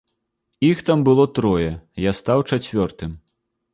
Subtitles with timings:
[0.69, 1.69] Іх там было трое,
[2.09, 3.11] я стаў чацвёртым.